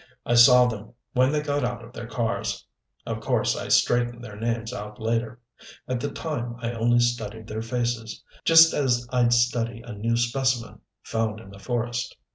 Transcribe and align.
I 0.25 0.33
saw 0.33 0.65
them 0.65 0.93
when 1.13 1.31
they 1.31 1.43
got 1.43 1.63
out 1.63 1.83
of 1.85 1.93
their 1.93 2.07
cars. 2.07 2.65
Of 3.05 3.19
course 3.19 3.55
I 3.55 3.67
straightened 3.67 4.23
their 4.23 4.35
names 4.35 4.73
out 4.73 4.99
later. 4.99 5.39
At 5.87 5.99
the 5.99 6.09
time 6.09 6.55
I 6.57 6.71
only 6.71 6.99
studied 6.99 7.45
their 7.45 7.61
faces 7.61 8.23
just 8.43 8.73
as 8.73 9.07
I'd 9.11 9.31
study 9.31 9.83
a 9.85 9.93
new 9.93 10.17
specimen, 10.17 10.81
found 11.03 11.39
in 11.39 11.51
the 11.51 11.59
forest. 11.59 12.17